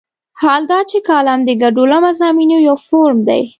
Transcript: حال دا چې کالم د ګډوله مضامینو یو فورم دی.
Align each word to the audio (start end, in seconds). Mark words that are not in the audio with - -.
حال 0.41 0.61
دا 0.71 0.79
چې 0.89 0.97
کالم 1.09 1.39
د 1.45 1.49
ګډوله 1.61 1.97
مضامینو 2.07 2.57
یو 2.67 2.75
فورم 2.87 3.19
دی. 3.29 3.41